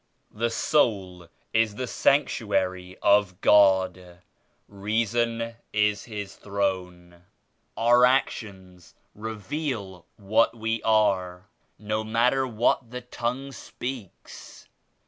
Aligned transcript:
"The 0.31 0.49
soul 0.49 1.27
is 1.53 1.75
the 1.75 1.85
Sanctuary 1.85 2.97
of 3.03 3.39
God; 3.39 4.23
Reason 4.67 5.53
is 5.71 6.05
His 6.05 6.35
Throne." 6.37 7.21
"Our 7.77 8.03
actions 8.03 8.95
reveal 9.13 10.07
what 10.17 10.57
we 10.57 10.81
are, 10.81 11.49
no 11.77 12.03
matter 12.03 12.47
what 12.47 12.89
the 12.89 13.01
tongue 13.01 13.51
speaks." 13.51 14.67